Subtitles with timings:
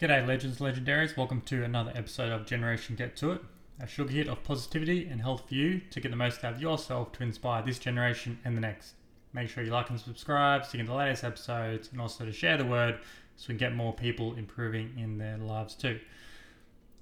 [0.00, 1.16] G'day, legends, legendaries.
[1.16, 3.42] Welcome to another episode of Generation Get To It,
[3.80, 6.62] a sugar hit of positivity and health for you to get the most out of
[6.62, 8.94] yourself to inspire this generation and the next.
[9.32, 12.30] Make sure you like and subscribe so you get the latest episodes and also to
[12.30, 13.00] share the word
[13.34, 15.98] so we can get more people improving in their lives too.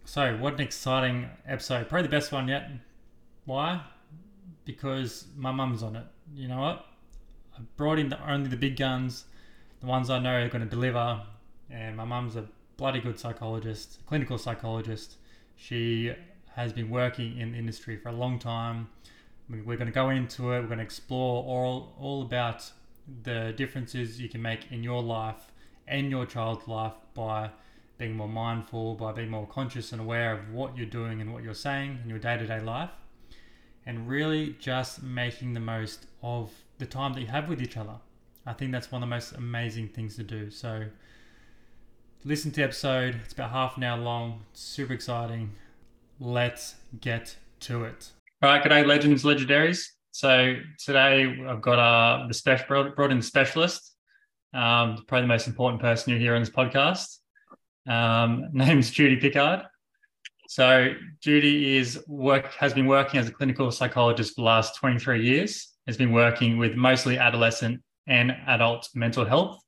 [0.07, 1.91] So, what an exciting episode.
[1.91, 2.71] Probably the best one yet.
[3.45, 3.83] Why?
[4.65, 6.07] Because my mum's on it.
[6.35, 6.87] You know what?
[7.59, 9.27] I brought in the, only the big guns,
[9.81, 11.21] the ones I know are going to deliver,
[11.69, 15.17] and my mum's a bloody good psychologist, clinical psychologist.
[15.57, 16.13] She
[16.55, 18.89] has been working in the industry for a long time.
[19.49, 20.61] We're going to go into it.
[20.61, 22.71] We're going to explore all all about
[23.23, 25.53] the differences you can make in your life
[25.87, 27.51] and your child's life by
[27.99, 31.43] being more mindful, by being more conscious and aware of what you're doing and what
[31.43, 32.91] you're saying in your day to day life,
[33.87, 37.95] and really just making the most of the time that you have with each other.
[38.45, 40.51] I think that's one of the most amazing things to do.
[40.51, 40.87] So,
[42.27, 43.21] listen to episode.
[43.25, 44.41] It's about half an hour long.
[44.51, 45.53] It's super exciting.
[46.19, 48.11] Let's get to it.
[48.43, 49.87] All right, g'day, legends, legendaries.
[50.11, 53.95] So today I've got uh, the special brought in the specialist,
[54.53, 57.19] um, probably the most important person you hear on this podcast.
[57.87, 59.63] Um, name's Judy Pickard.
[60.49, 65.25] So Judy is work has been working as a clinical psychologist for the last 23
[65.25, 65.75] years.
[65.87, 69.61] Has been working with mostly adolescent and adult mental health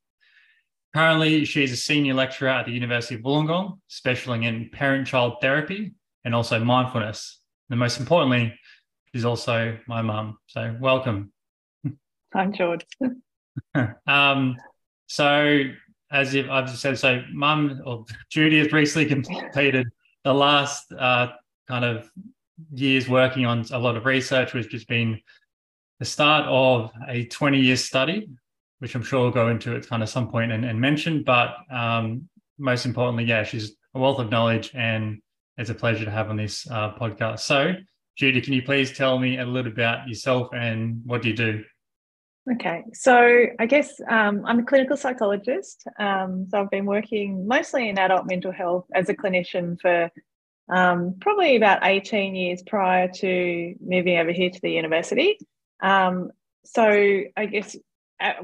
[0.98, 5.92] Currently, she's a senior lecturer at the University of Wollongong, specializing in parent child therapy
[6.24, 7.38] and also mindfulness.
[7.70, 8.58] And most importantly,
[9.14, 10.38] she's also my mum.
[10.48, 11.32] So, welcome.
[12.34, 12.84] Hi, George.
[14.08, 14.56] um,
[15.06, 15.62] so,
[16.10, 19.86] as if I've just said, so mum or Judy has recently completed
[20.24, 21.28] the last uh,
[21.68, 22.10] kind of
[22.72, 25.20] years working on a lot of research, which has been
[26.00, 28.28] the start of a 20 year study
[28.78, 31.22] which I'm sure we'll go into at kind of some point and, and mention.
[31.22, 35.20] But um, most importantly, yeah, she's a wealth of knowledge and
[35.56, 37.40] it's a pleasure to have on this uh, podcast.
[37.40, 37.74] So,
[38.16, 41.64] Judy, can you please tell me a little about yourself and what do you do?
[42.52, 45.84] Okay, so I guess um, I'm a clinical psychologist.
[45.98, 50.10] Um, so I've been working mostly in adult mental health as a clinician for
[50.70, 55.38] um, probably about 18 years prior to moving over here to the university.
[55.82, 56.30] Um,
[56.64, 57.76] so I guess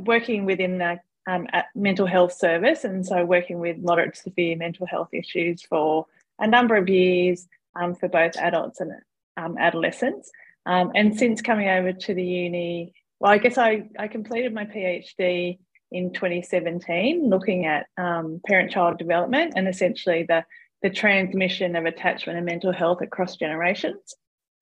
[0.00, 4.86] working within the um, mental health service, and so working with moderate to severe mental
[4.86, 6.06] health issues for
[6.38, 7.46] a number of years
[7.76, 8.92] um, for both adults and
[9.36, 10.30] um, adolescents.
[10.66, 14.64] Um, and since coming over to the uni, well, I guess I, I completed my
[14.64, 15.58] PhD
[15.90, 20.44] in 2017, looking at um, parent-child development and essentially the
[20.82, 24.14] the transmission of attachment and mental health across generations.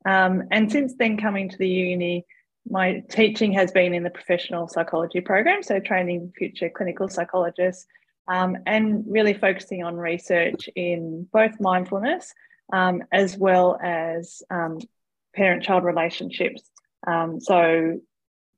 [0.04, 2.24] And since then, coming to the uni,
[2.68, 7.86] my teaching has been in the professional psychology program, so training future clinical psychologists
[8.28, 12.32] um, and really focusing on research in both mindfulness
[12.72, 14.78] um, as well as um,
[15.34, 16.62] parent child relationships.
[17.06, 18.00] Um, so,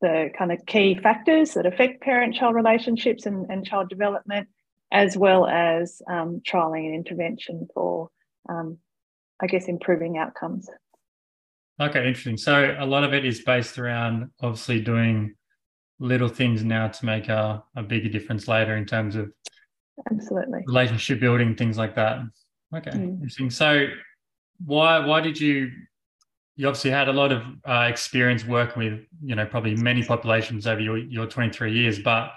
[0.00, 4.48] the kind of key factors that affect parent child relationships and, and, child development,
[4.92, 8.10] as well as um, trialing and intervention for,
[8.48, 8.76] um,
[9.40, 10.68] I guess, improving outcomes.
[11.80, 12.36] Okay, interesting.
[12.36, 15.34] So a lot of it is based around obviously doing
[15.98, 19.32] little things now to make a, a bigger difference later in terms of
[20.10, 22.20] absolutely relationship building, things like that.
[22.74, 23.14] Okay, mm.
[23.14, 23.50] interesting.
[23.50, 23.86] So
[24.64, 25.70] why why did you
[26.56, 30.66] you obviously had a lot of uh, experience working with you know probably many populations
[30.66, 32.30] over your, your 23 years but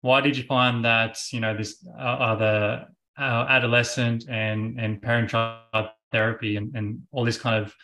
[0.00, 2.86] why did you find that you know this uh, other
[3.18, 7.74] uh, adolescent and and parent child therapy and, and all this kind of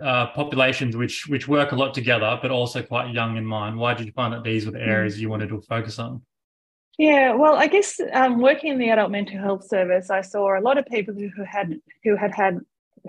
[0.00, 3.76] uh, populations which which work a lot together, but also quite young in mind?
[3.76, 4.90] Why did you find that these were the hmm.
[4.90, 6.22] areas you wanted to focus on?
[6.98, 10.62] Yeah, well, I guess um, working in the adult mental health service, I saw a
[10.62, 12.60] lot of people who had who had had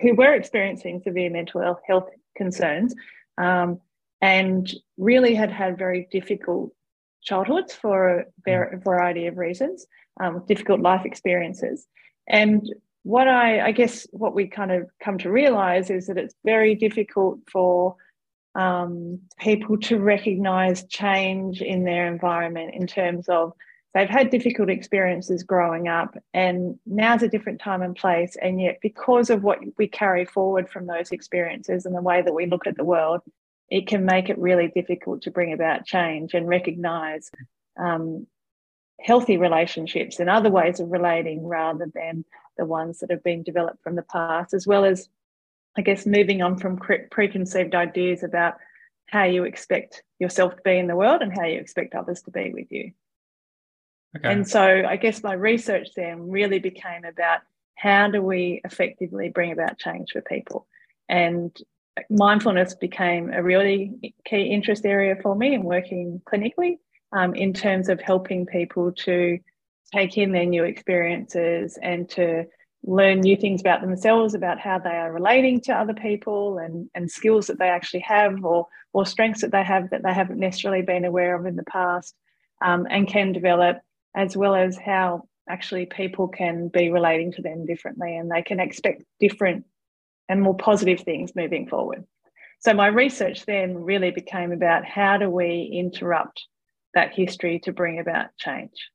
[0.01, 2.93] who were experiencing severe mental health concerns,
[3.37, 3.79] um,
[4.21, 6.71] and really had had very difficult
[7.23, 8.79] childhoods for a hmm.
[8.79, 9.85] variety of reasons,
[10.19, 11.87] um, difficult life experiences,
[12.27, 12.61] and
[13.05, 16.73] what I, I guess what we kind of come to realize is that it's very
[16.73, 17.95] difficult for
[18.55, 23.53] um, people to recognize change in their environment in terms of
[23.93, 28.35] they've had difficult experiences growing up and now's a different time and place.
[28.41, 32.33] And yet because of what we carry forward from those experiences and the way that
[32.33, 33.21] we look at the world
[33.69, 37.31] it can make it really difficult to bring about change and recognize
[37.79, 38.27] um,
[38.99, 42.23] healthy relationships and other ways of relating rather than
[42.57, 45.09] the ones that have been developed from the past, as well as,
[45.77, 48.55] I guess, moving on from preconceived ideas about
[49.07, 52.31] how you expect yourself to be in the world and how you expect others to
[52.31, 52.91] be with you.
[54.17, 54.31] Okay.
[54.31, 57.41] And so I guess my research then really became about
[57.75, 60.67] how do we effectively bring about change for people?
[61.09, 61.55] And
[62.09, 66.77] mindfulness became a really key interest area for me in working clinically
[67.11, 69.39] um, in terms of helping people to
[69.93, 72.45] take in their new experiences and to
[72.83, 77.09] learn new things about themselves, about how they are relating to other people and, and
[77.09, 80.83] skills that they actually have or, or strengths that they have that they haven't necessarily
[80.83, 82.15] been aware of in the past
[82.63, 83.79] um, and can develop,
[84.15, 88.59] as well as how actually people can be relating to them differently and they can
[88.59, 89.65] expect different
[90.29, 92.03] and more positive things moving forward.
[92.59, 96.43] So my research then really became about how do we interrupt
[96.93, 98.89] that history to bring about change.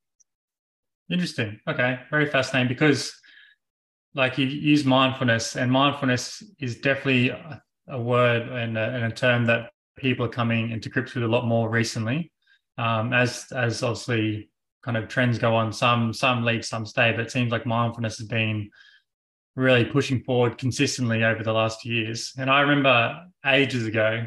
[1.11, 1.59] Interesting.
[1.69, 3.13] Okay, very fascinating because
[4.15, 7.31] like you use mindfulness and mindfulness is definitely
[7.89, 11.29] a, word and a, and a, term that people are coming into grips with a
[11.29, 12.31] lot more recently.
[12.79, 14.51] Um, as as obviously
[14.83, 18.19] kind of trends go on some some leave, some stay but it seems like mindfulness
[18.19, 18.71] has been
[19.57, 22.33] really pushing forward consistently over the last years.
[22.39, 24.27] And i remember ages ago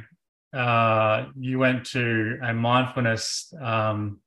[0.53, 4.19] uh, you went to a mindfulness um,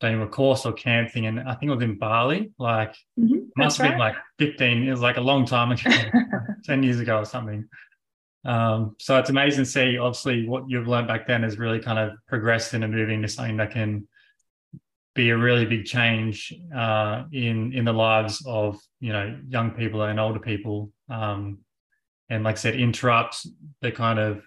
[0.00, 2.52] doing a course or camp thing, and I think it was in Bali.
[2.58, 3.90] Like, mm-hmm, must have right.
[3.92, 5.90] been like 15, it was like a long time ago,
[6.64, 7.68] 10 years ago or something.
[8.44, 11.98] Um, so it's amazing to see, obviously, what you've learned back then has really kind
[11.98, 14.06] of progressed into moving to something that can
[15.18, 20.00] be a really big change uh, in in the lives of you know young people
[20.02, 21.58] and older people um,
[22.30, 23.44] and like i said interrupt
[23.82, 24.44] the kind of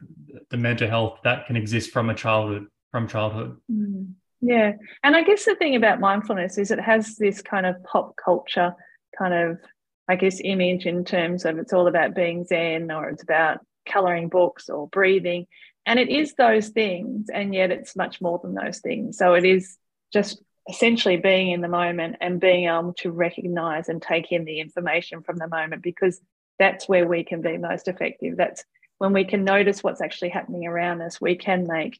[0.49, 4.09] the mental health that can exist from a childhood from childhood mm.
[4.41, 4.73] Yeah.
[5.03, 8.73] And I guess the thing about mindfulness is it has this kind of pop culture
[9.17, 9.59] kind of,
[10.07, 14.29] I guess, image in terms of it's all about being Zen or it's about coloring
[14.29, 15.45] books or breathing.
[15.85, 17.27] And it is those things.
[17.31, 19.17] And yet it's much more than those things.
[19.17, 19.77] So it is
[20.11, 24.59] just essentially being in the moment and being able to recognize and take in the
[24.59, 26.19] information from the moment because
[26.59, 28.37] that's where we can be most effective.
[28.37, 28.63] That's
[28.99, 31.99] when we can notice what's actually happening around us, we can make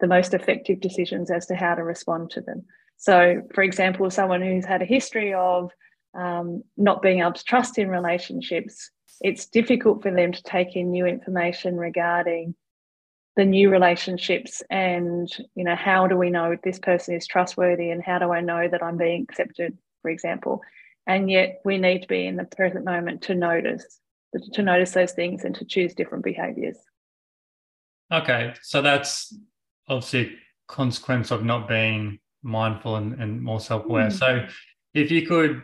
[0.00, 2.64] the most effective decisions as to how to respond to them.
[2.96, 5.70] So, for example, someone who's had a history of
[6.14, 10.90] um, not being able to trust in relationships, it's difficult for them to take in
[10.90, 12.54] new information regarding
[13.36, 18.02] the new relationships and you know how do we know this person is trustworthy and
[18.02, 20.60] how do i know that i'm being accepted for example
[21.06, 24.00] and yet we need to be in the present moment to notice
[24.52, 26.78] to notice those things and to choose different behaviors
[28.12, 29.36] okay so that's
[29.88, 30.36] obviously a
[30.68, 34.08] consequence of not being mindful and, and more self-aware.
[34.08, 34.12] Mm.
[34.12, 34.46] So
[34.92, 35.62] if you could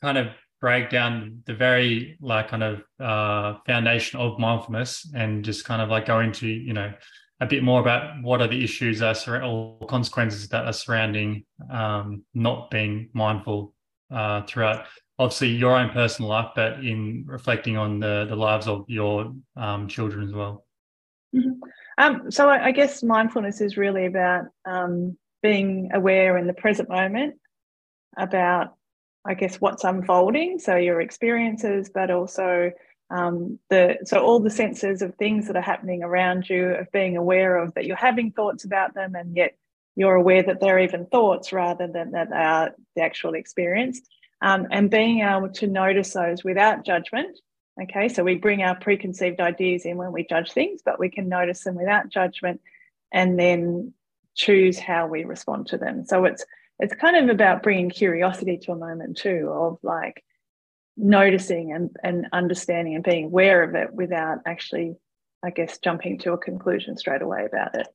[0.00, 0.28] kind of
[0.60, 5.88] break down the very like kind of uh, foundation of mindfulness and just kind of
[5.90, 6.92] like go into you know
[7.40, 11.44] a bit more about what are the issues that are or consequences that are surrounding
[11.70, 13.74] um, not being mindful
[14.10, 14.86] uh, throughout
[15.18, 19.86] obviously your own personal life but in reflecting on the the lives of your um,
[19.86, 20.64] children as well
[21.34, 21.50] mm-hmm.
[21.98, 26.88] Um, so I, I, guess mindfulness is really about um, being aware in the present
[26.88, 27.36] moment
[28.18, 28.74] about,
[29.24, 30.58] I guess, what's unfolding.
[30.58, 32.72] So your experiences, but also
[33.10, 37.16] um, the so all the senses of things that are happening around you, of being
[37.16, 39.56] aware of that you're having thoughts about them, and yet
[39.94, 44.00] you're aware that they're even thoughts rather than that they are the actual experience.
[44.42, 47.38] Um, and being able to notice those without judgment
[47.82, 51.28] Okay, so we bring our preconceived ideas in when we judge things, but we can
[51.28, 52.60] notice them without judgment
[53.12, 53.92] and then
[54.34, 56.04] choose how we respond to them.
[56.04, 56.44] So it's
[56.78, 60.22] it's kind of about bringing curiosity to a moment too of like
[60.96, 64.96] noticing and, and understanding and being aware of it without actually,
[65.42, 67.88] I guess, jumping to a conclusion straight away about it.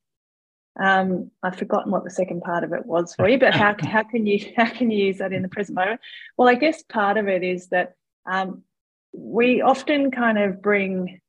[0.80, 4.04] Um, I've forgotten what the second part of it was for you, but how, how
[4.04, 6.00] can you how can you use that in the present moment?
[6.36, 7.94] Well, I guess part of it is that
[8.26, 8.62] um,
[9.12, 11.20] we often kind of bring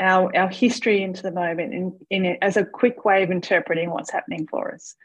[0.00, 3.90] our, our history into the moment in, in it as a quick way of interpreting
[3.90, 4.96] what's happening for us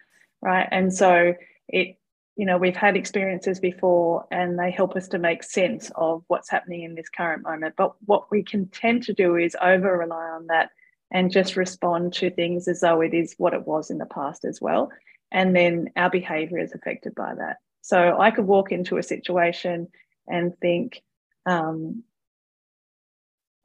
[0.42, 0.68] right?
[0.72, 1.34] And so
[1.68, 1.98] it
[2.36, 6.50] you know we've had experiences before and they help us to make sense of what's
[6.50, 7.76] happening in this current moment.
[7.78, 10.70] But what we can tend to do is over rely on that
[11.12, 14.46] and just respond to things as though it is what it was in the past
[14.46, 14.92] as well.
[15.32, 17.58] And then our behavior is affected by that.
[17.82, 19.88] So i could walk into a situation
[20.28, 21.02] and think
[21.46, 22.04] um,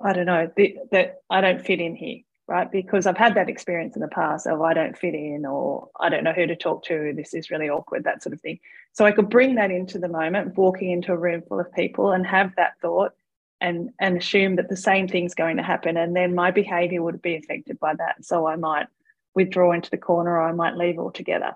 [0.02, 0.50] I don't know,
[0.90, 2.70] that I don't fit in here, right?
[2.70, 6.08] Because I've had that experience in the past of I don't fit in or I
[6.08, 7.12] don't know who to talk to.
[7.14, 8.58] This is really awkward, that sort of thing.
[8.92, 12.12] So I could bring that into the moment, walking into a room full of people
[12.12, 13.12] and have that thought
[13.60, 15.96] and, and assume that the same thing's going to happen.
[15.96, 18.24] And then my behavior would be affected by that.
[18.24, 18.88] So I might
[19.34, 21.54] withdraw into the corner or I might leave altogether.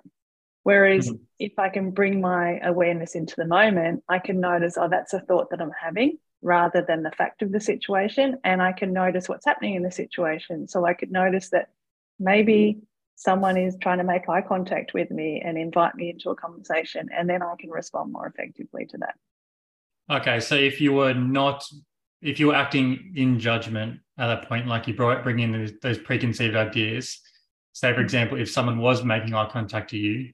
[0.62, 1.22] Whereas mm-hmm.
[1.38, 5.20] if I can bring my awareness into the moment, I can notice, oh, that's a
[5.20, 8.38] thought that I'm having rather than the fact of the situation.
[8.44, 10.68] And I can notice what's happening in the situation.
[10.68, 11.70] So I could notice that
[12.20, 12.78] maybe
[13.16, 17.08] someone is trying to make eye contact with me and invite me into a conversation,
[17.12, 19.14] and then I can respond more effectively to that.
[20.08, 20.38] Okay.
[20.38, 21.64] So if you were not,
[22.22, 25.72] if you were acting in judgment at that point, like you brought, bring in those,
[25.82, 27.18] those preconceived ideas,
[27.72, 28.04] say, for mm-hmm.
[28.04, 30.30] example, if someone was making eye contact to you,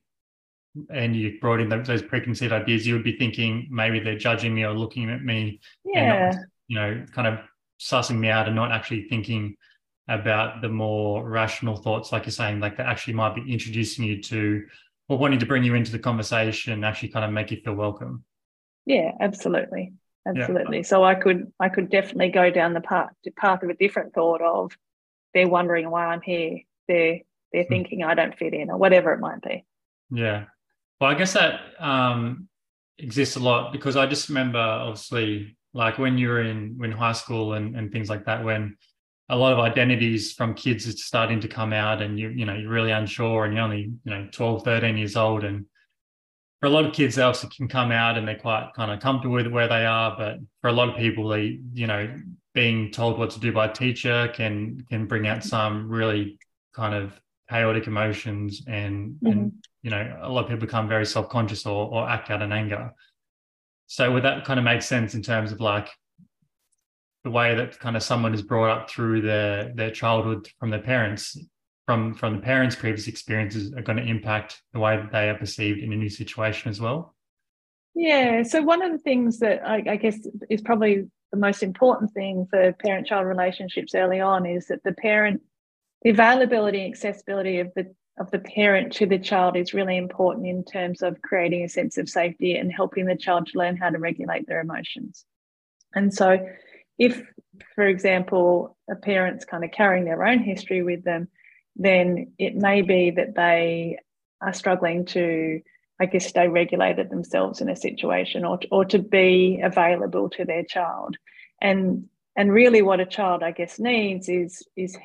[0.90, 4.64] and you brought in those preconceived ideas, you would be thinking maybe they're judging me
[4.64, 6.28] or looking at me, yeah.
[6.28, 7.40] and not, you know, kind of
[7.80, 9.56] sussing me out and not actually thinking
[10.08, 14.22] about the more rational thoughts, like you're saying, like they actually might be introducing you
[14.22, 14.64] to
[15.08, 17.74] or wanting to bring you into the conversation and actually kind of make you feel
[17.74, 18.24] welcome.
[18.86, 19.92] Yeah, absolutely.
[20.26, 20.78] Absolutely.
[20.78, 20.82] Yeah.
[20.82, 24.40] So I could I could definitely go down the path path of a different thought
[24.40, 24.72] of
[25.34, 26.60] they're wondering why I'm here.
[26.88, 27.20] They're
[27.52, 27.68] they're hmm.
[27.68, 29.64] thinking I don't fit in or whatever it might be.
[30.10, 30.44] Yeah.
[31.02, 32.46] Well, I guess that um,
[32.96, 37.10] exists a lot because I just remember, obviously, like when you were in when high
[37.10, 38.76] school and, and things like that, when
[39.28, 42.54] a lot of identities from kids is starting to come out and you you know
[42.54, 45.66] you're really unsure and you're only you know 12 13 years old and
[46.60, 49.00] for a lot of kids they also can come out and they're quite kind of
[49.00, 52.14] comfortable with where they are but for a lot of people they you know
[52.52, 56.38] being told what to do by a teacher can can bring out some really
[56.74, 57.18] kind of
[57.48, 59.26] chaotic emotions and mm-hmm.
[59.26, 62.52] and you know a lot of people become very self-conscious or, or act out in
[62.52, 62.92] anger.
[63.86, 65.88] So would that kind of make sense in terms of like
[67.24, 70.80] the way that kind of someone is brought up through their their childhood from their
[70.80, 71.36] parents
[71.86, 75.36] from from the parents previous experiences are going to impact the way that they are
[75.36, 77.14] perceived in a new situation as well?
[77.94, 82.12] Yeah so one of the things that I, I guess is probably the most important
[82.12, 85.42] thing for parent child relationships early on is that the parent
[86.02, 90.46] the availability and accessibility of the of the parent to the child is really important
[90.46, 93.88] in terms of creating a sense of safety and helping the child to learn how
[93.88, 95.24] to regulate their emotions.
[95.94, 96.46] And so,
[96.98, 97.22] if,
[97.74, 101.28] for example, a parent's kind of carrying their own history with them,
[101.74, 103.98] then it may be that they
[104.42, 105.60] are struggling to,
[105.98, 110.64] I guess, stay regulated themselves in a situation or, or to be available to their
[110.64, 111.16] child.
[111.60, 114.96] And and really what a child, I guess, needs is is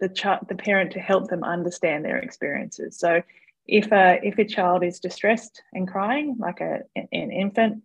[0.00, 2.98] the child, the parent to help them understand their experiences.
[2.98, 3.22] So
[3.66, 7.82] if a if a child is distressed and crying, like a, an infant,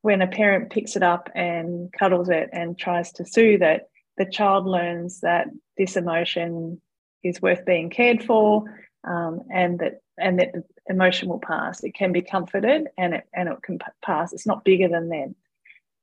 [0.00, 4.26] when a parent picks it up and cuddles it and tries to soothe it, the
[4.26, 6.80] child learns that this emotion
[7.22, 8.64] is worth being cared for,
[9.04, 11.82] um, and that and that the emotion will pass.
[11.82, 14.32] It can be comforted and it and it can pass.
[14.32, 15.34] It's not bigger than them.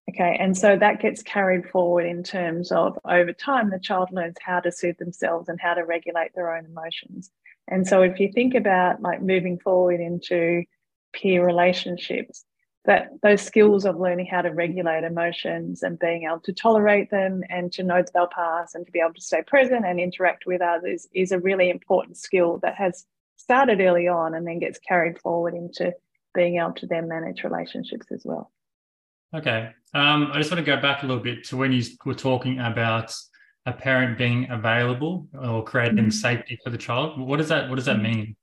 [0.09, 4.37] Okay, and so that gets carried forward in terms of over time, the child learns
[4.41, 7.29] how to soothe themselves and how to regulate their own emotions.
[7.67, 10.63] And so if you think about like moving forward into
[11.13, 12.43] peer relationships,
[12.85, 17.43] that those skills of learning how to regulate emotions and being able to tolerate them
[17.49, 20.47] and to know that they'll pass and to be able to stay present and interact
[20.47, 24.79] with others is a really important skill that has started early on and then gets
[24.79, 25.93] carried forward into
[26.33, 28.49] being able to then manage relationships as well.
[29.35, 29.69] Okay.
[29.93, 32.59] Um, I just want to go back a little bit to when you were talking
[32.59, 33.13] about
[33.65, 36.09] a parent being available or creating mm-hmm.
[36.09, 37.19] safety for the child.
[37.19, 38.15] What does that What does that mm-hmm.
[38.15, 38.35] mean?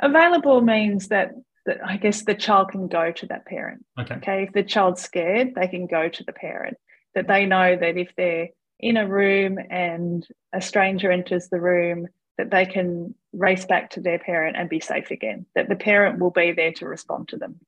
[0.00, 1.32] Available means that
[1.66, 3.84] that I guess the child can go to that parent.
[4.00, 4.14] Okay.
[4.14, 4.42] Okay.
[4.44, 6.78] If the child's scared, they can go to the parent.
[7.14, 8.48] That they know that if they're
[8.78, 12.06] in a room and a stranger enters the room,
[12.38, 15.46] that they can race back to their parent and be safe again.
[15.54, 17.60] That the parent will be there to respond to them.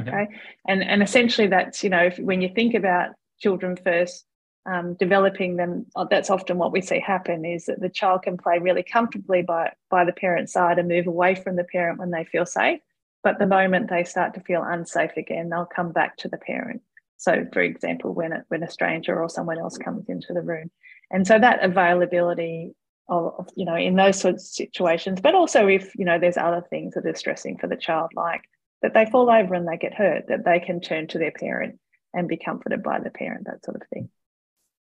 [0.00, 0.28] Okay.
[0.66, 4.26] And and essentially that's, you know, if, when you think about children first
[4.66, 8.36] um, developing them, uh, that's often what we see happen is that the child can
[8.36, 12.10] play really comfortably by, by the parent's side and move away from the parent when
[12.10, 12.80] they feel safe.
[13.22, 16.82] But the moment they start to feel unsafe again, they'll come back to the parent.
[17.16, 20.70] So, for example, when a, when a stranger or someone else comes into the room,
[21.10, 22.74] and so that availability
[23.08, 26.64] of, you know in those sorts of situations, but also if you know there's other
[26.68, 28.42] things that are stressing for the child, like
[28.86, 31.76] that they fall over and they get hurt, that they can turn to their parent
[32.14, 34.08] and be comforted by the parent, that sort of thing.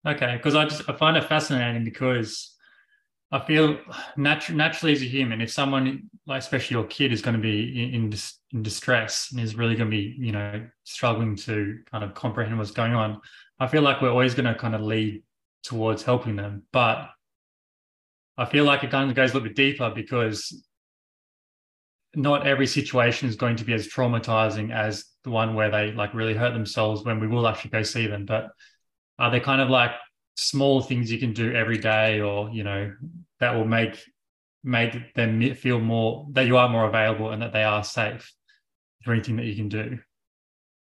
[0.08, 2.56] Okay, because I just I find it fascinating because
[3.34, 3.80] I feel
[4.18, 7.84] natu- naturally as a human, if someone like especially your kid is going to be
[7.84, 11.80] in, in, dis- in distress and is really going to be you know struggling to
[11.92, 13.20] kind of comprehend what's going on,
[13.60, 15.22] I feel like we're always going to kind of lead
[15.64, 17.10] towards helping them, but
[18.38, 20.64] I feel like it kind of goes a little bit deeper because
[22.16, 26.14] not every situation is going to be as traumatizing as the one where they like
[26.14, 28.26] really hurt themselves when we will actually go see them.
[28.26, 28.50] But
[29.18, 29.92] are they kind of like
[30.36, 32.94] small things you can do every day or, you know,
[33.40, 34.00] that will make
[34.64, 38.32] made them feel more that you are more available and that they are safe
[39.04, 39.98] for anything that you can do.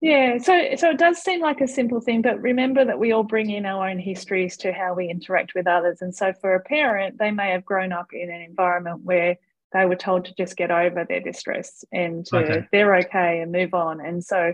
[0.01, 3.23] Yeah, so so it does seem like a simple thing, but remember that we all
[3.23, 6.01] bring in our own histories to how we interact with others.
[6.01, 9.37] And so for a parent, they may have grown up in an environment where
[9.73, 12.67] they were told to just get over their distress and to, okay.
[12.71, 14.01] they're okay and move on.
[14.01, 14.53] And so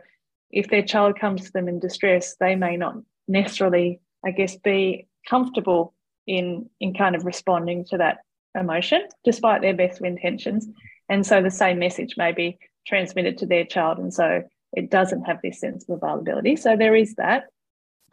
[0.51, 2.95] if their child comes to them in distress, they may not
[3.27, 5.93] necessarily, I guess, be comfortable
[6.25, 8.19] in in kind of responding to that
[8.55, 10.67] emotion, despite their best intentions.
[11.09, 13.97] And so the same message may be transmitted to their child.
[13.97, 14.43] And so
[14.73, 16.55] it doesn't have this sense of availability.
[16.55, 17.45] So there is that.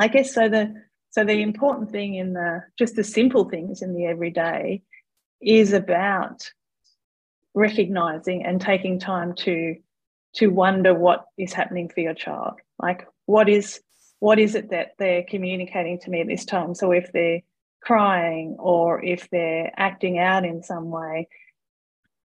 [0.01, 0.75] I guess so the
[1.11, 4.83] so the important thing in the just the simple things in the everyday
[5.41, 6.51] is about
[7.55, 9.77] recognizing and taking time to
[10.35, 12.55] to wonder what is happening for your child.
[12.79, 13.81] Like what is
[14.19, 16.75] what is it that they're communicating to me at this time?
[16.75, 17.41] So if they're
[17.81, 21.29] crying or if they're acting out in some way,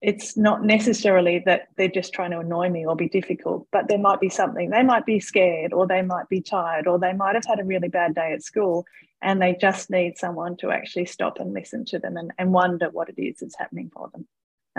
[0.01, 3.97] it's not necessarily that they're just trying to annoy me or be difficult, but there
[3.97, 4.69] might be something.
[4.69, 7.65] They might be scared or they might be tired or they might have had a
[7.65, 8.85] really bad day at school
[9.21, 12.89] and they just need someone to actually stop and listen to them and, and wonder
[12.91, 14.25] what it is that's happening for them.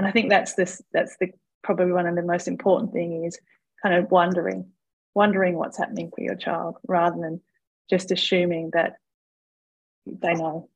[0.01, 1.29] And I think that's this that's the
[1.63, 3.39] probably one of the most important thing is
[3.83, 4.71] kind of wondering,
[5.15, 7.43] wondering what's happening for your child rather than
[7.91, 8.95] just assuming that
[10.07, 10.71] they know.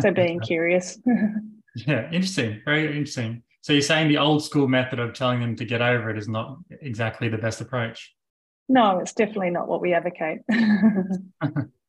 [0.00, 1.00] so being curious.
[1.74, 2.60] Yeah, interesting.
[2.66, 3.42] Very interesting.
[3.62, 6.28] So you're saying the old school method of telling them to get over it is
[6.28, 8.14] not exactly the best approach?
[8.68, 10.40] No, it's definitely not what we advocate.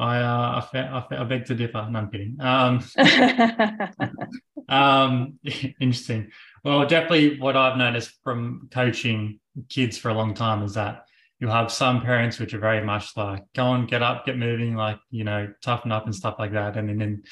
[0.00, 1.86] I, uh, I, I, I, beg to differ.
[1.90, 2.36] No, I'm kidding.
[2.40, 2.82] Um,
[4.68, 5.38] um,
[5.80, 6.30] interesting.
[6.64, 11.04] Well, definitely what I've noticed from coaching kids for a long time is that
[11.38, 14.74] you have some parents which are very much like, go on, get up, get moving,
[14.74, 16.76] like, you know, toughen up and stuff like that.
[16.76, 17.22] And then, then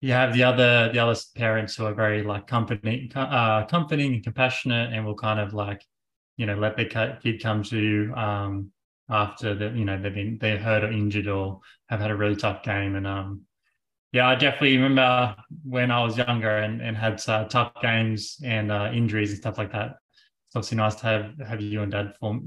[0.00, 4.22] you have the other the other parents who are very like comforting uh comforting and
[4.22, 5.82] compassionate and will kind of like
[6.36, 8.70] you know let their kid come to um
[9.10, 12.36] after that you know they've been they're hurt or injured or have had a really
[12.36, 13.42] tough game and um
[14.12, 18.72] yeah i definitely remember when i was younger and, and had uh, tough games and
[18.72, 19.96] uh, injuries and stuff like that
[20.48, 22.40] it's obviously nice to have have you and dad for,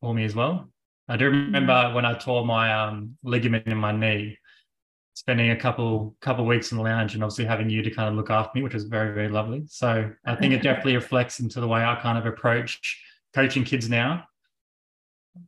[0.00, 0.70] for me as well
[1.08, 1.94] i do remember mm-hmm.
[1.94, 4.36] when i tore my um ligament in my knee
[5.18, 8.14] spending a couple couple weeks in the lounge and obviously having you to kind of
[8.14, 9.64] look after me, which was very very lovely.
[9.66, 13.02] So I think it definitely reflects into the way I kind of approach
[13.34, 14.27] coaching kids now.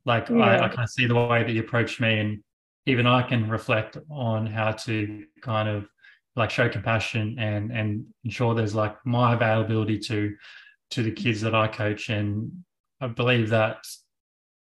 [0.04, 0.36] Like yeah.
[0.36, 2.42] I, I kind of see the way that you approach me, and
[2.86, 5.88] even I can reflect on how to kind of
[6.36, 10.34] like show compassion and and ensure there's like my availability to
[10.90, 12.50] to the kids that I coach, and
[13.00, 13.86] I believe that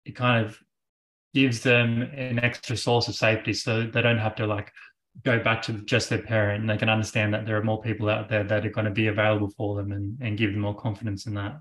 [0.05, 0.59] it kind of
[1.33, 4.71] gives them an extra source of safety so they don't have to like
[5.23, 8.09] go back to just their parent and they can understand that there are more people
[8.09, 10.75] out there that are going to be available for them and, and give them more
[10.75, 11.59] confidence in that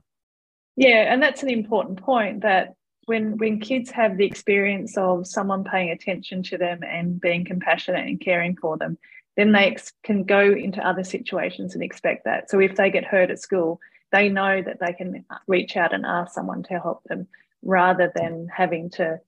[0.77, 2.75] yeah and that's an important point that
[3.07, 8.07] when when kids have the experience of someone paying attention to them and being compassionate
[8.07, 8.99] and caring for them
[9.37, 12.51] then they ex- can go into other situations and expect that.
[12.51, 13.81] So if they get hurt at school
[14.13, 17.27] they know that they can reach out and ask someone to help them
[17.63, 19.21] rather than having to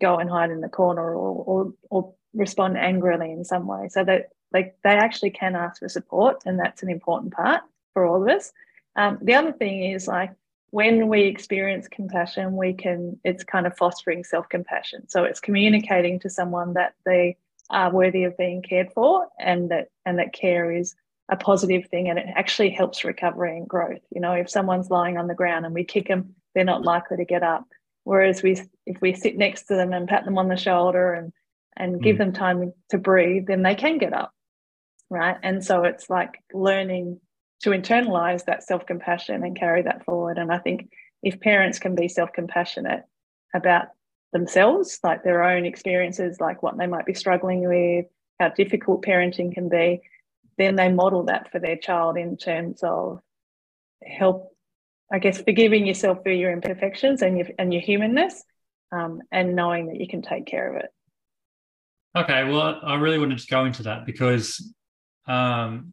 [0.00, 3.88] go and hide in the corner or or, or respond angrily in some way.
[3.88, 8.04] So that like they actually can ask for support and that's an important part for
[8.04, 8.52] all of us.
[8.96, 10.32] Um, the other thing is like
[10.72, 16.28] when we experience compassion we can it's kind of fostering self-compassion so it's communicating to
[16.28, 17.36] someone that they
[17.70, 20.94] are worthy of being cared for and that and that care is
[21.30, 25.16] a positive thing and it actually helps recovery and growth you know if someone's lying
[25.16, 27.64] on the ground and we kick them they're not likely to get up
[28.04, 31.32] whereas we if we sit next to them and pat them on the shoulder and
[31.76, 32.02] and mm.
[32.02, 34.32] give them time to breathe, then they can get up.
[35.10, 35.36] Right.
[35.42, 37.20] And so it's like learning
[37.62, 40.38] to internalize that self compassion and carry that forward.
[40.38, 40.90] And I think
[41.22, 43.04] if parents can be self compassionate
[43.54, 43.86] about
[44.32, 48.06] themselves, like their own experiences, like what they might be struggling with,
[48.40, 50.00] how difficult parenting can be,
[50.58, 53.20] then they model that for their child in terms of
[54.04, 54.54] help,
[55.12, 58.42] I guess, forgiving yourself for your imperfections and your and your humanness,
[58.90, 60.90] um, and knowing that you can take care of it.
[62.14, 64.74] Okay, well, I really wanted to go into that because,
[65.26, 65.92] um,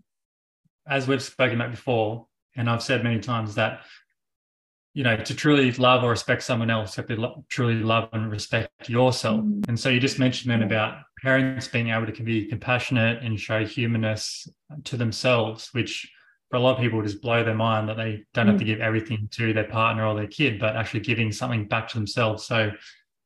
[0.90, 3.82] as we've spoken about before, and I've said many times that,
[4.94, 8.32] you know, to truly love or respect someone else, you have to truly love and
[8.32, 9.42] respect yourself.
[9.42, 9.70] Mm-hmm.
[9.70, 13.64] And so you just mentioned then about parents being able to be compassionate and show
[13.64, 14.48] humanness
[14.86, 16.12] to themselves, which
[16.50, 18.52] for a lot of people just blow their mind that they don't mm-hmm.
[18.52, 18.68] have to mm.
[18.68, 22.46] give everything to their partner or their kid, but actually giving something back to themselves.
[22.46, 22.72] So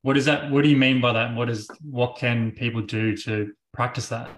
[0.01, 0.51] what is that?
[0.51, 1.27] What do you mean by that?
[1.27, 4.29] and What is what can people do to practice that?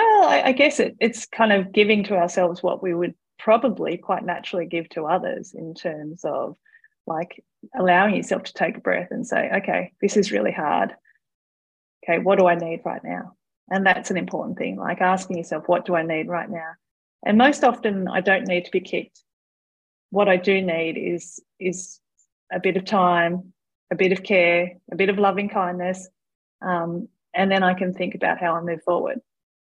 [0.00, 3.98] Well, I, I guess it, it's kind of giving to ourselves what we would probably
[3.98, 6.56] quite naturally give to others in terms of
[7.06, 7.44] like
[7.78, 10.94] allowing yourself to take a breath and say, okay, this is really hard.
[12.02, 13.34] Okay, what do I need right now?
[13.70, 16.72] And that's an important thing, like asking yourself, what do I need right now?
[17.24, 19.22] And most often, I don't need to be kicked.
[20.08, 22.00] What I do need is, is
[22.50, 23.52] a bit of time,
[23.90, 26.08] a bit of care, a bit of loving kindness.
[26.62, 29.20] Um, and then I can think about how I move forward.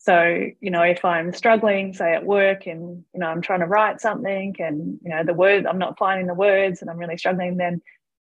[0.04, 3.66] So, you know, if I'm struggling, say at work, and you know, I'm trying to
[3.66, 7.16] write something, and you know, the word I'm not finding the words, and I'm really
[7.16, 7.80] struggling, then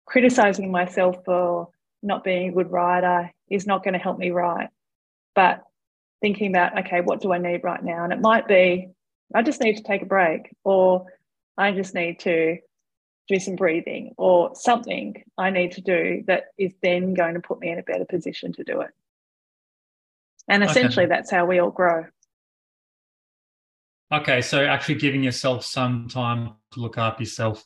[0.07, 1.69] criticizing myself for
[2.03, 4.71] not being a good writer is not going to help me write.
[5.35, 5.63] But
[6.23, 8.03] thinking about, okay, what do I need right now?
[8.03, 8.89] And it might be,
[9.35, 11.05] I just need to take a break, or
[11.59, 12.57] I just need to
[13.29, 17.61] do some breathing, or something I need to do that is then going to put
[17.61, 18.91] me in a better position to do it.
[20.49, 21.15] And essentially, okay.
[21.15, 22.07] that's how we all grow.
[24.13, 27.65] Okay, so actually giving yourself some time to look after yourself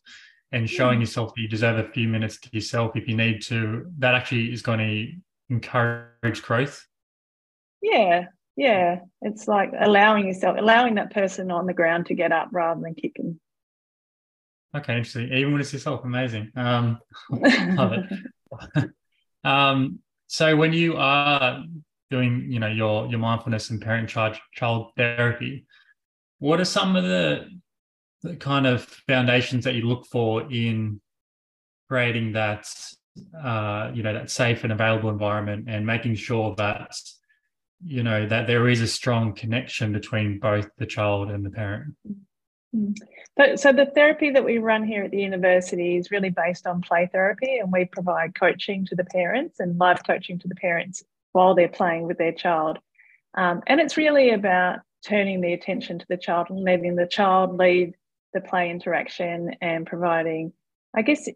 [0.51, 1.03] and showing mm.
[1.03, 4.53] yourself that you deserve a few minutes to yourself if you need to, that actually
[4.53, 5.13] is going to
[5.55, 6.85] encourage growth.
[7.81, 9.01] Yeah, yeah.
[9.21, 12.95] It's like allowing yourself, allowing that person on the ground to get up rather than
[12.95, 13.39] kicking.
[14.75, 15.33] Okay, interesting.
[15.33, 16.51] Even when it's yourself, amazing.
[16.57, 16.99] Um,
[17.31, 18.91] love it.
[19.45, 21.63] um, so when you are
[22.13, 25.67] doing you know your your mindfulness and parent child child therapy
[26.39, 27.47] what are some of the,
[28.23, 31.01] the kind of foundations that you look for in
[31.89, 32.67] creating that
[33.43, 36.95] uh, you know that safe and available environment and making sure that
[37.85, 41.95] you know that there is a strong connection between both the child and the parent
[42.75, 42.97] mm.
[43.39, 46.83] so, so the therapy that we run here at the university is really based on
[46.83, 51.05] play therapy and we provide coaching to the parents and live coaching to the parents
[51.33, 52.79] while they're playing with their child.
[53.35, 57.57] Um, and it's really about turning the attention to the child and letting the child
[57.57, 57.95] lead
[58.35, 60.53] the play interaction and providing,
[60.95, 61.29] I guess,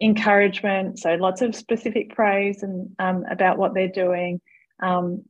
[0.00, 0.98] encouragement.
[0.98, 4.40] So lots of specific praise and um, about what they're doing,
[4.82, 5.24] um,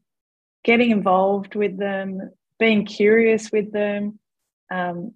[0.64, 4.18] getting involved with them, being curious with them,
[4.70, 5.14] um,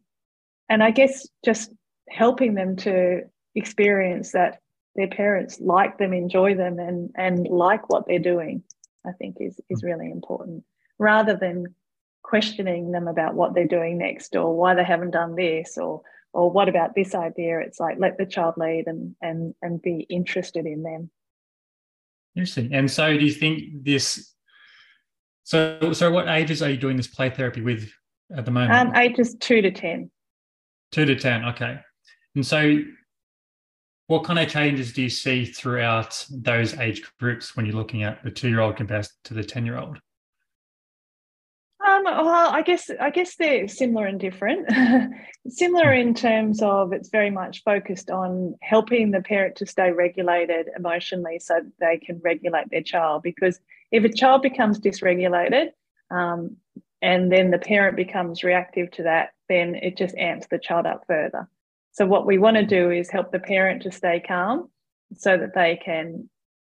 [0.69, 1.71] and I guess just
[2.09, 3.23] helping them to
[3.55, 4.61] experience that
[4.97, 8.63] their parents like them, enjoy them, and and like what they're doing.
[9.07, 9.87] I think is is hmm.
[9.87, 10.65] really important,
[10.99, 11.75] rather than
[12.23, 16.03] questioning them about what they're doing next or why they haven't done this or
[16.33, 17.61] or what about this idea.
[17.61, 21.11] It's like let the child lead and and and be interested in them.
[22.37, 22.75] Interesting.
[22.75, 24.33] And so, do you think this?
[25.45, 27.91] So, so what ages are you doing this play therapy with
[28.37, 28.73] at the moment?
[28.73, 30.11] Um, ages two to ten.
[30.91, 31.45] Two to ten.
[31.45, 31.79] Okay.
[32.35, 32.81] And so,
[34.07, 38.23] what kind of changes do you see throughout those age groups when you're looking at
[38.23, 39.99] the two-year-old compared to the ten-year-old?
[41.87, 44.69] Um, well, I guess I guess they're similar and different.
[45.49, 50.69] similar in terms of it's very much focused on helping the parent to stay regulated
[50.77, 53.23] emotionally, so they can regulate their child.
[53.23, 55.69] Because if a child becomes dysregulated,
[56.11, 56.57] um,
[57.03, 61.05] and then the parent becomes reactive to that, then it just amps the child up
[61.07, 61.49] further.
[61.95, 64.69] So, what we want to do is help the parent to stay calm
[65.17, 66.29] so that they can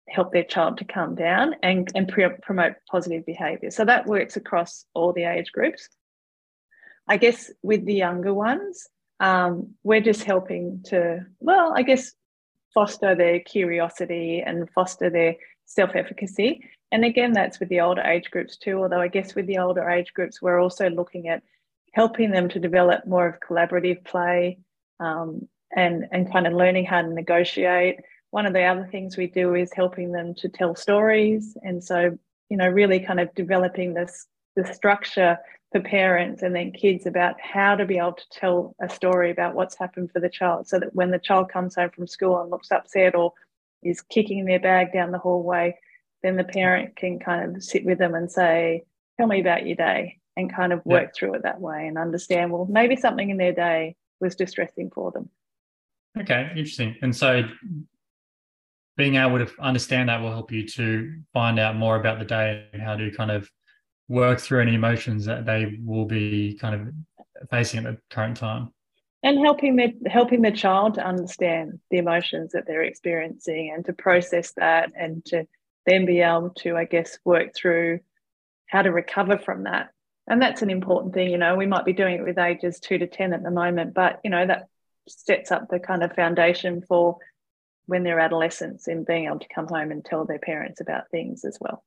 [0.09, 3.71] help their child to calm down and, and pre- promote positive behavior.
[3.71, 5.89] So, that works across all the age groups.
[7.09, 8.89] I guess with the younger ones,
[9.21, 12.13] um, we're just helping to, well, I guess,
[12.73, 16.65] foster their curiosity and foster their self efficacy.
[16.91, 19.89] And again, that's with the older age groups too, although I guess with the older
[19.89, 21.45] age groups, we're also looking at
[21.93, 24.59] helping them to develop more of collaborative play,
[25.01, 28.01] um, and and kind of learning how to negotiate.
[28.31, 32.19] One of the other things we do is helping them to tell stories, and so
[32.49, 34.27] you know really kind of developing this
[34.57, 35.39] the structure
[35.73, 39.57] for parents and then kids about how to be able to tell a story about
[39.57, 42.51] what's happened for the child, so that when the child comes home from school and
[42.51, 43.33] looks upset or
[43.83, 45.77] is kicking their bag down the hallway,
[46.23, 48.85] then the parent can kind of sit with them and say,
[49.19, 51.11] "Tell me about your day." and kind of work yeah.
[51.15, 53.95] through it that way and understand well maybe something in their day
[54.25, 55.31] was distressing for them.
[56.19, 56.97] Okay, interesting.
[57.03, 57.43] And so
[58.97, 62.67] being able to understand that will help you to find out more about the day
[62.73, 63.49] and how to kind of
[64.09, 68.71] work through any emotions that they will be kind of facing at the current time
[69.25, 73.93] and helping the helping the child to understand the emotions that they're experiencing and to
[73.95, 75.45] process that and to
[75.87, 77.99] then be able to i guess work through
[78.67, 79.89] how to recover from that
[80.27, 82.99] and that's an important thing you know we might be doing it with ages 2
[82.99, 84.69] to 10 at the moment but you know that
[85.09, 87.19] sets up the kind of foundation for
[87.87, 91.45] when they're adolescents and being able to come home and tell their parents about things
[91.45, 91.85] as well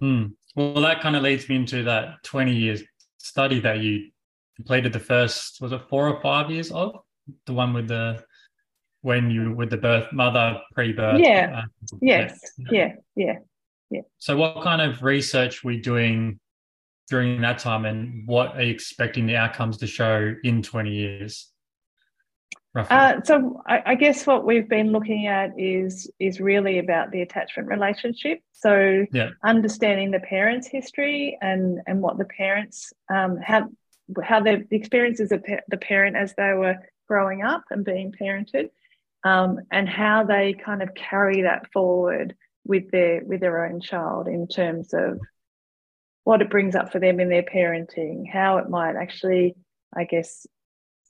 [0.00, 0.32] Mm.
[0.56, 2.82] Well, that kind of leads me into that 20 years
[3.18, 4.10] study that you
[4.56, 6.96] completed the first, was it four or five years of?
[7.46, 8.22] The one with the,
[9.02, 11.20] when you, with the birth, mother pre-birth.
[11.20, 11.62] Yeah.
[11.62, 12.40] Uh, yes.
[12.70, 12.94] Yeah.
[13.14, 13.38] Yeah.
[13.90, 14.02] Yeah.
[14.18, 16.40] So what kind of research were you doing
[17.10, 21.48] during that time and what are you expecting the outcomes to show in 20 years?
[22.74, 27.20] Uh, so I, I, guess what we've been looking at is is really about the
[27.20, 28.38] attachment relationship.
[28.52, 29.30] So yeah.
[29.44, 33.70] understanding the parents' history and and what the parents um, how
[34.22, 36.76] how the experiences of the parent as they were
[37.08, 38.70] growing up and being parented,
[39.24, 44.28] um, and how they kind of carry that forward with their with their own child
[44.28, 45.18] in terms of
[46.24, 49.56] what it brings up for them in their parenting, how it might actually,
[49.94, 50.46] I guess,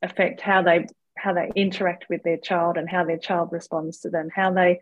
[0.03, 0.87] affect how they
[1.19, 4.81] how they interact with their child and how their child responds to them, how they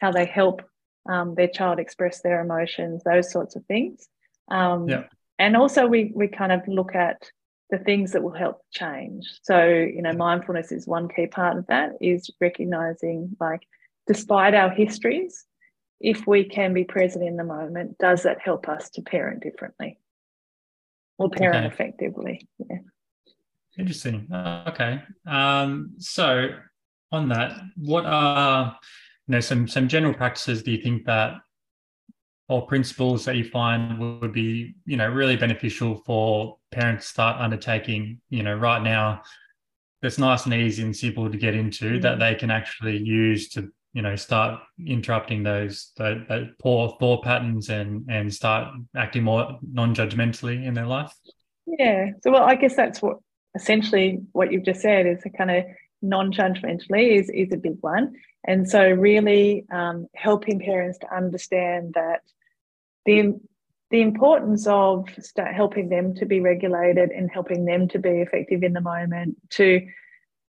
[0.00, 0.62] how they help
[1.08, 4.08] um, their child express their emotions, those sorts of things.
[4.48, 5.04] Um, yeah.
[5.38, 7.30] And also, we we kind of look at
[7.70, 9.26] the things that will help change.
[9.42, 11.92] So, you know, mindfulness is one key part of that.
[12.00, 13.62] Is recognizing, like,
[14.06, 15.46] despite our histories,
[16.00, 19.98] if we can be present in the moment, does that help us to parent differently
[21.18, 21.74] or parent okay.
[21.74, 22.48] effectively?
[22.58, 22.78] Yeah.
[23.78, 24.28] Interesting.
[24.32, 25.02] okay.
[25.26, 26.48] Um, so
[27.12, 28.76] on that, what are
[29.26, 31.34] you know some some general practices do you think that
[32.48, 37.40] or principles that you find would be you know really beneficial for parents to start
[37.40, 39.22] undertaking you know right now
[40.02, 42.00] that's nice and easy and simple to get into mm-hmm.
[42.00, 47.24] that they can actually use to you know start interrupting those, those, those poor thought
[47.24, 51.12] patterns and and start acting more non-judgmentally in their life?
[51.66, 52.10] Yeah.
[52.22, 53.18] So well i guess that's what
[53.54, 55.64] essentially what you've just said is a kind of
[56.02, 58.14] non-judgmentally is, is a big one.
[58.44, 62.20] And so really um, helping parents to understand that
[63.04, 63.40] the
[63.90, 68.72] the importance of helping them to be regulated and helping them to be effective in
[68.72, 69.84] the moment to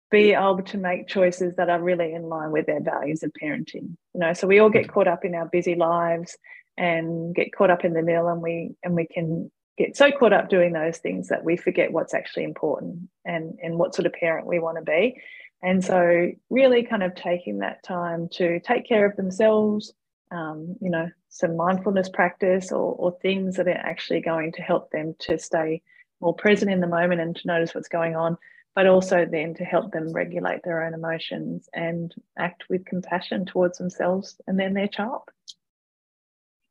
[0.09, 3.95] be able to make choices that are really in line with their values of parenting
[4.17, 4.33] you know?
[4.33, 6.37] So we all get caught up in our busy lives
[6.77, 10.33] and get caught up in the mill and we and we can get so caught
[10.33, 14.13] up doing those things that we forget what's actually important and and what sort of
[14.13, 15.21] parent we want to be.
[15.61, 19.93] And so really kind of taking that time to take care of themselves
[20.31, 24.91] um, you know some mindfulness practice or, or things that are actually going to help
[24.91, 25.81] them to stay
[26.19, 28.37] more present in the moment and to notice what's going on
[28.77, 33.79] but also then to help them regulate their own emotions and act with compassion towards
[33.79, 35.23] themselves and then their child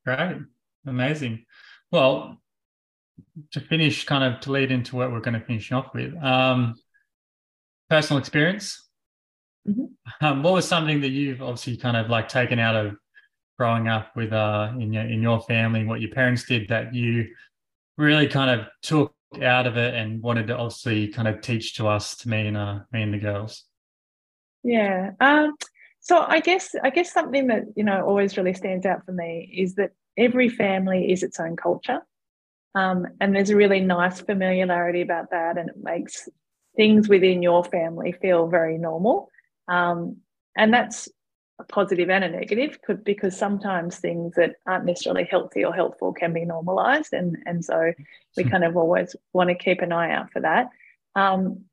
[0.05, 0.37] Great,
[0.87, 1.45] amazing
[1.91, 2.41] well
[3.53, 6.75] to finish, kind of to lead into what we're going to finish off with, um,
[7.89, 8.89] personal experience.
[9.69, 10.25] Mm-hmm.
[10.25, 12.97] Um, what was something that you've obviously kind of like taken out of
[13.59, 17.27] growing up with uh, in your in your family, what your parents did that you
[17.97, 21.89] really kind of took out of it and wanted to obviously kind of teach to
[21.89, 23.65] us, to me and uh, me and the girls?
[24.63, 25.13] Yeah.
[25.21, 25.55] Um,
[26.01, 29.53] so I guess I guess something that you know always really stands out for me
[29.57, 32.01] is that every family is its own culture.
[32.75, 36.29] Um, and there's a really nice familiarity about that, and it makes
[36.77, 39.31] things within your family feel very normal.
[39.67, 40.19] Um,
[40.57, 41.09] and that's
[41.59, 46.33] a positive and a negative because sometimes things that aren't necessarily healthy or helpful can
[46.33, 47.13] be normalized.
[47.13, 47.93] And, and so
[48.37, 48.51] we hmm.
[48.51, 50.69] kind of always want to keep an eye out for that.
[51.15, 51.65] Um,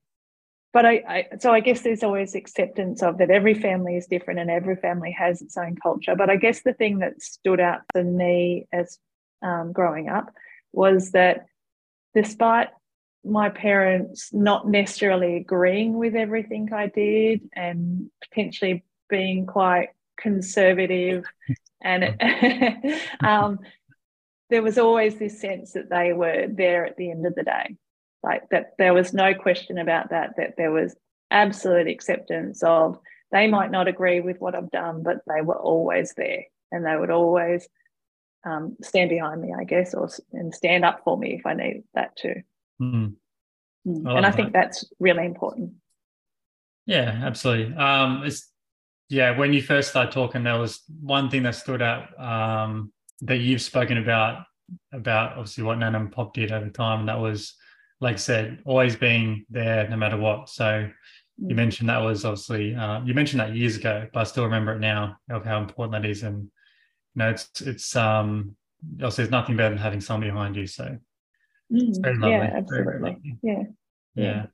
[0.72, 4.40] but I, I, so I guess there's always acceptance of that every family is different
[4.40, 6.16] and every family has its own culture.
[6.16, 8.98] But I guess the thing that stood out for me as
[9.44, 10.34] um, growing up
[10.72, 11.46] was that
[12.16, 12.70] despite
[13.24, 21.24] my parents not necessarily agreeing with everything I did and potentially being quite conservative,
[21.82, 22.20] and
[23.24, 23.60] um,
[24.50, 27.78] there was always this sense that they were there at the end of the day.
[28.24, 30.96] Like that, there was no question about that, that there was
[31.30, 32.98] absolute acceptance of
[33.32, 36.96] they might not agree with what I've done, but they were always there and they
[36.96, 37.68] would always
[38.44, 41.84] um, stand behind me, I guess, or and stand up for me if I need
[41.94, 42.42] that too.
[42.82, 43.14] Mm.
[43.88, 44.08] Mm.
[44.08, 44.36] I and I that.
[44.36, 45.74] think that's really important.
[46.86, 47.76] Yeah, absolutely.
[47.76, 48.50] Um, it's
[49.10, 49.38] yeah.
[49.38, 53.62] When you first started talking, there was one thing that stood out um, that you've
[53.62, 54.46] spoken about
[54.94, 57.56] about obviously what Nan and Pop did over time, and that was,
[58.00, 60.50] like I said, always being there no matter what.
[60.50, 60.90] So
[61.38, 61.56] you mm.
[61.56, 64.80] mentioned that was obviously uh, you mentioned that years ago, but I still remember it
[64.80, 66.50] now of how important that is and you
[67.16, 68.56] know, it's it's um
[69.02, 70.68] also there's nothing better than having someone behind you.
[70.68, 70.98] So
[71.72, 72.84] mm, Yeah, absolutely.
[72.86, 73.64] Very, very yeah.
[74.16, 74.46] Yeah.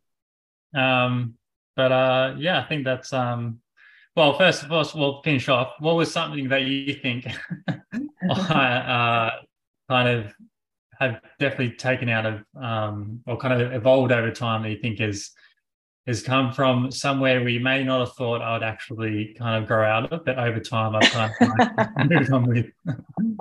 [0.73, 1.05] yeah.
[1.05, 1.35] Um,
[1.75, 3.59] but uh yeah, I think that's um
[4.15, 5.73] well, first of all, we'll finish off.
[5.79, 7.27] What was something that you think
[8.29, 9.29] uh,
[9.89, 10.33] kind of
[10.99, 14.99] have definitely taken out of um, or kind of evolved over time that you think
[14.99, 15.31] is
[16.07, 19.85] has come from somewhere we may not have thought I would actually kind of grow
[19.85, 22.65] out of, but over time I've kind of moved on with?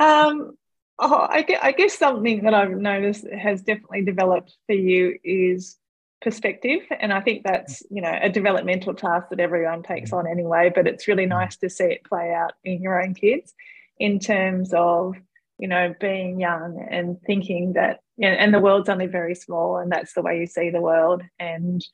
[0.00, 0.56] Um,
[1.00, 5.76] oh, I, guess, I guess something that I've noticed has definitely developed for you is
[6.20, 7.86] perspective and i think that's mm.
[7.96, 10.18] you know a developmental task that everyone takes mm.
[10.18, 11.30] on anyway but it's really mm.
[11.30, 13.54] nice to see it play out in your own kids
[13.98, 15.14] in terms of
[15.58, 20.14] you know being young and thinking that and the world's only very small and that's
[20.14, 21.84] the way you see the world and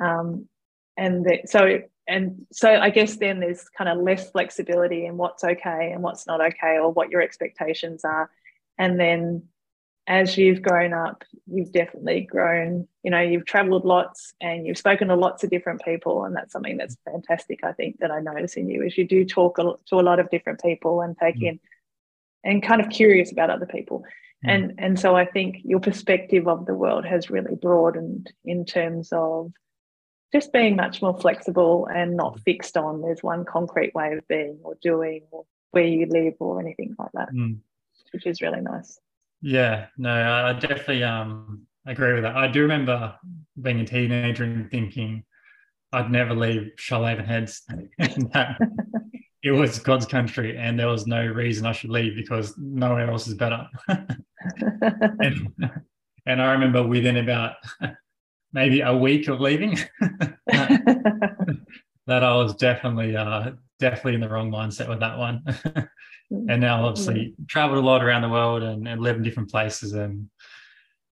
[0.00, 0.48] um
[0.96, 5.44] and the, so and so i guess then there's kind of less flexibility in what's
[5.44, 8.30] okay and what's not okay or what your expectations are
[8.78, 9.42] and then
[10.06, 15.08] as you've grown up, you've definitely grown, you know, you've traveled lots and you've spoken
[15.08, 16.24] to lots of different people.
[16.24, 19.24] And that's something that's fantastic, I think, that I notice in you is you do
[19.24, 21.48] talk to a lot of different people and take mm.
[21.48, 21.60] in
[22.44, 24.04] and kind of curious about other people.
[24.44, 24.54] Mm.
[24.54, 29.08] And, and so I think your perspective of the world has really broadened in terms
[29.10, 29.52] of
[30.32, 34.58] just being much more flexible and not fixed on there's one concrete way of being
[34.64, 37.56] or doing or where you live or anything like that, mm.
[38.12, 38.98] which is really nice.
[39.46, 42.34] Yeah, no, I definitely um agree with that.
[42.34, 43.14] I do remember
[43.60, 45.22] being a teenager and thinking
[45.92, 47.60] I'd never leave Shoalhaven Heads.
[49.42, 53.28] it was God's country and there was no reason I should leave because nowhere else
[53.28, 53.68] is better.
[53.88, 55.54] and,
[56.24, 57.56] and I remember within about
[58.54, 59.78] maybe a week of leaving
[60.46, 61.58] that
[62.08, 65.42] I was definitely uh, definitely in the wrong mindset with that one.
[66.30, 69.92] and now obviously traveled a lot around the world and, and live in different places
[69.92, 70.28] and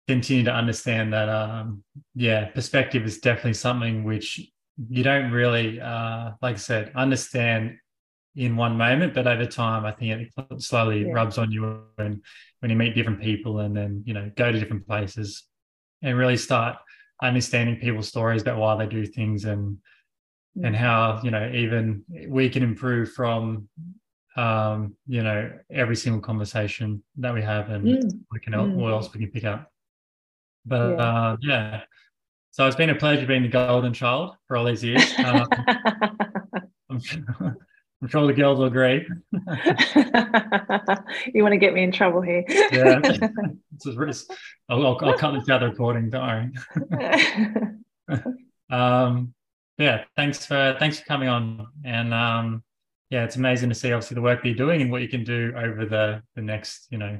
[0.07, 4.39] continue to understand that um, yeah perspective is definitely something which
[4.89, 7.77] you don't really uh, like i said understand
[8.35, 11.13] in one moment but over time i think it slowly yeah.
[11.13, 12.21] rubs on you and
[12.59, 15.43] when you meet different people and then you know go to different places
[16.01, 16.77] and really start
[17.23, 19.77] understanding people's stories about why they do things and
[20.63, 23.67] and how you know even we can improve from
[24.35, 28.19] um, you know, every single conversation that we have and mm.
[28.31, 28.75] we can mm.
[28.75, 29.71] what else we can pick up.
[30.65, 30.95] But yeah.
[30.97, 31.81] Uh, yeah.
[32.51, 35.13] So it's been a pleasure being the golden child for all these years.
[35.25, 35.47] Um,
[36.89, 37.23] I'm, sure,
[38.01, 39.05] I'm sure the girls will agree.
[41.33, 42.45] you want to get me in trouble here?
[42.47, 42.99] yeah.
[44.69, 46.53] I'll, I'll, I'll cut this out of the recording, don't
[48.09, 48.39] worry.
[48.69, 49.33] um,
[49.77, 51.67] yeah, thanks for thanks for coming on.
[51.83, 52.63] And um,
[53.09, 55.23] yeah, it's amazing to see obviously the work that you're doing and what you can
[55.23, 57.19] do over the the next, you know,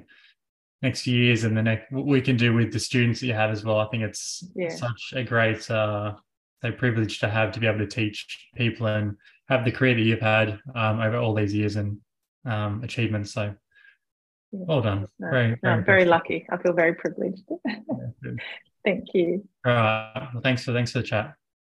[0.81, 3.51] next years and the next what we can do with the students that you have
[3.51, 3.79] as well.
[3.79, 4.69] I think it's yeah.
[4.69, 6.15] such a great uh
[6.63, 9.15] a privilege to have to be able to teach people and
[9.49, 11.99] have the career that you've had um, over all these years and
[12.45, 13.33] um, achievements.
[13.33, 13.53] So
[14.51, 15.07] well done.
[15.19, 16.45] No, very, very, very lucky.
[16.49, 17.43] I feel very privileged.
[18.85, 19.47] Thank you.
[19.65, 20.29] All right.
[20.33, 21.33] Well, thanks for thanks for the chat.